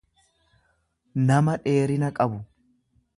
nama 1.31 1.55
dheerina 1.67 2.13
qabu. 2.21 2.41